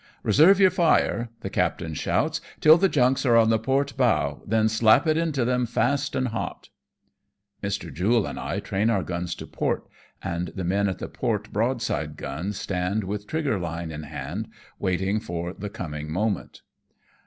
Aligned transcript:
"Eeserve 0.25 0.57
your 0.57 0.71
fire," 0.71 1.29
the 1.41 1.49
captain 1.51 1.93
shouts," 1.93 2.41
till 2.59 2.75
the 2.75 2.89
junks 2.89 3.23
are 3.23 3.37
on 3.37 3.51
the 3.51 3.59
port 3.59 3.95
bow, 3.97 4.41
then 4.47 4.67
slap 4.67 5.05
it 5.05 5.15
into 5.15 5.45
them 5.45 5.67
fast 5.67 6.15
and 6.15 6.29
hot." 6.29 6.69
Mr. 7.61 7.93
Jule 7.93 8.25
and 8.25 8.39
I 8.39 8.59
train 8.61 8.89
our 8.89 9.03
guns 9.03 9.35
to 9.35 9.45
port, 9.45 9.85
and 10.23 10.47
the 10.55 10.63
men 10.63 10.89
at 10.89 10.97
the 10.97 11.07
port 11.07 11.53
broadside 11.53 12.17
guns 12.17 12.57
stand 12.59 13.03
with 13.03 13.27
trigger 13.27 13.59
line 13.59 13.91
in 13.91 14.01
hand, 14.01 14.47
waiting 14.79 15.19
for 15.19 15.53
the 15.53 15.69
coming 15.69 16.11
moment. 16.11 16.63